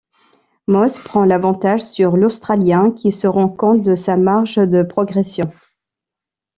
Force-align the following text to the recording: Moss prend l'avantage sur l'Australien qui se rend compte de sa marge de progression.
Moss 0.65 0.97
prend 0.97 1.25
l'avantage 1.25 1.81
sur 1.83 2.17
l'Australien 2.17 2.89
qui 2.89 3.11
se 3.11 3.27
rend 3.27 3.49
compte 3.49 3.83
de 3.83 3.93
sa 3.93 4.17
marge 4.17 4.55
de 4.55 4.81
progression. 4.81 5.51